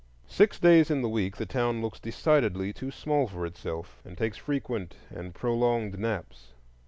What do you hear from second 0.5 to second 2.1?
days in the week the town looks